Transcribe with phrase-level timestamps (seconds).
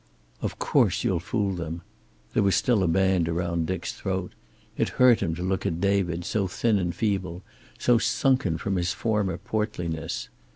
[0.41, 1.83] "Of course you'll fool them."
[2.33, 4.31] There was still a band around Dick's throat.
[4.75, 7.43] It hurt him to look at David, so thin and feeble,
[7.77, 10.29] so sunken from his former portliness.